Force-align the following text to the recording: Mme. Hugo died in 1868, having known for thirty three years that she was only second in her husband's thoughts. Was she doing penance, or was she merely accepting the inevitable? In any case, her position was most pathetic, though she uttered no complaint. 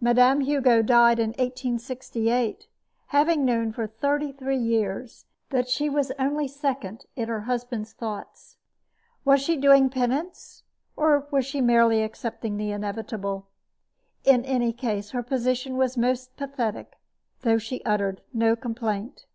Mme. 0.00 0.40
Hugo 0.40 0.82
died 0.82 1.20
in 1.20 1.28
1868, 1.38 2.66
having 3.06 3.44
known 3.44 3.70
for 3.70 3.86
thirty 3.86 4.32
three 4.32 4.56
years 4.58 5.24
that 5.50 5.68
she 5.68 5.88
was 5.88 6.10
only 6.18 6.48
second 6.48 7.06
in 7.14 7.28
her 7.28 7.42
husband's 7.42 7.92
thoughts. 7.92 8.56
Was 9.24 9.40
she 9.40 9.56
doing 9.56 9.88
penance, 9.88 10.64
or 10.96 11.28
was 11.30 11.46
she 11.46 11.60
merely 11.60 12.02
accepting 12.02 12.56
the 12.56 12.72
inevitable? 12.72 13.46
In 14.24 14.44
any 14.46 14.72
case, 14.72 15.10
her 15.10 15.22
position 15.22 15.76
was 15.76 15.96
most 15.96 16.36
pathetic, 16.36 16.98
though 17.42 17.58
she 17.58 17.84
uttered 17.84 18.20
no 18.34 18.56
complaint. 18.56 19.26